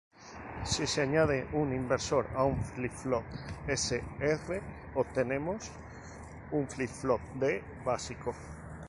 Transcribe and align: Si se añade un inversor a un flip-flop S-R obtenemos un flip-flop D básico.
Si 0.63 0.87
se 0.87 1.01
añade 1.03 1.47
un 1.53 1.73
inversor 1.75 2.27
a 2.33 2.43
un 2.43 2.57
flip-flop 2.63 3.23
S-R 3.67 4.63
obtenemos 4.95 5.69
un 6.53 6.67
flip-flop 6.67 7.21
D 7.35 7.61
básico. 7.85 8.33